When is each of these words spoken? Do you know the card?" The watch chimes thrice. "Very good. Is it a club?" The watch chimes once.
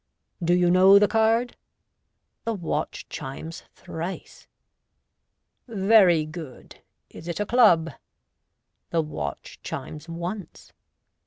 Do 0.43 0.55
you 0.55 0.71
know 0.71 0.97
the 0.97 1.07
card?" 1.07 1.55
The 2.45 2.55
watch 2.55 3.07
chimes 3.07 3.65
thrice. 3.75 4.47
"Very 5.67 6.25
good. 6.25 6.81
Is 7.11 7.27
it 7.27 7.39
a 7.39 7.45
club?" 7.45 7.91
The 8.89 9.03
watch 9.03 9.59
chimes 9.61 10.09
once. 10.09 10.73